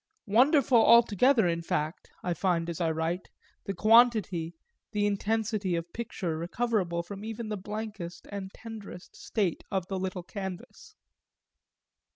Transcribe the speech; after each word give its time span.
Wonderful 0.25 0.83
altogether 0.83 1.47
in 1.47 1.61
fact, 1.61 2.09
I 2.23 2.33
find 2.33 2.71
as 2.71 2.81
I 2.81 2.89
write, 2.89 3.29
the 3.65 3.75
quantity, 3.75 4.55
the 4.93 5.05
intensity 5.05 5.75
of 5.75 5.93
picture 5.93 6.39
recoverable 6.39 7.03
from 7.03 7.23
even 7.23 7.49
the 7.49 7.55
blankest 7.55 8.25
and 8.31 8.51
tenderest 8.51 9.15
state 9.15 9.63
of 9.69 9.89
the 9.89 9.99
little 9.99 10.23
canvas. 10.23 10.95